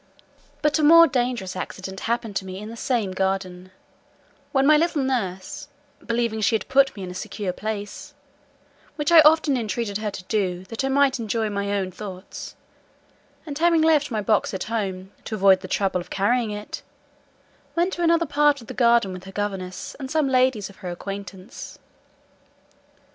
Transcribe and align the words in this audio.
But 0.63 0.79
a 0.79 0.83
more 0.83 1.05
dangerous 1.05 1.55
accident 1.55 1.99
happened 2.09 2.35
to 2.37 2.43
me 2.47 2.57
in 2.57 2.69
the 2.71 2.75
same 2.75 3.11
garden, 3.11 3.69
when 4.51 4.65
my 4.65 4.75
little 4.75 5.03
nurse, 5.03 5.67
believing 6.03 6.41
she 6.41 6.55
had 6.55 6.67
put 6.67 6.95
me 6.95 7.03
in 7.03 7.11
a 7.11 7.13
secure 7.13 7.53
place 7.53 8.15
(which 8.95 9.11
I 9.11 9.19
often 9.19 9.55
entreated 9.55 9.99
her 9.99 10.09
to 10.09 10.23
do, 10.23 10.63
that 10.69 10.83
I 10.83 10.89
might 10.89 11.19
enjoy 11.19 11.51
my 11.51 11.71
own 11.73 11.91
thoughts,) 11.91 12.55
and 13.45 13.55
having 13.55 13.83
left 13.83 14.09
my 14.09 14.21
box 14.21 14.55
at 14.55 14.63
home, 14.63 15.11
to 15.25 15.35
avoid 15.35 15.59
the 15.59 15.67
trouble 15.67 16.01
of 16.01 16.09
carrying 16.09 16.49
it, 16.49 16.81
went 17.75 17.93
to 17.93 18.01
another 18.01 18.25
part 18.25 18.59
of 18.59 18.65
the 18.65 18.73
garden 18.73 19.13
with 19.13 19.25
her 19.25 19.31
governess 19.31 19.95
and 19.99 20.09
some 20.09 20.27
ladies 20.27 20.67
of 20.67 20.77
her 20.77 20.89
acquaintance. 20.89 21.77